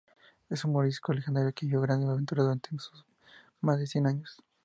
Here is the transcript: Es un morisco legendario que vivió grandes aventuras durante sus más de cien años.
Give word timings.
Es 0.49 0.65
un 0.65 0.71
morisco 0.71 1.13
legendario 1.13 1.53
que 1.53 1.67
vivió 1.67 1.79
grandes 1.79 2.09
aventuras 2.09 2.45
durante 2.45 2.69
sus 2.79 3.05
más 3.61 3.77
de 3.77 3.85
cien 3.85 4.07
años. 4.07 4.41